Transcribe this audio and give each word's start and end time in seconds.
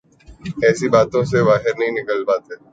ایسی 0.65 0.87
باتوں 0.93 1.23
سے 1.31 1.39
باہر 1.47 1.73
وہ 1.79 1.87
نکل 1.97 2.17
نہیں 2.17 2.27
پاتے۔ 2.27 2.53